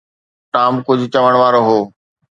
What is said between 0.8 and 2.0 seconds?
ڪجهه چوڻ وارو هو.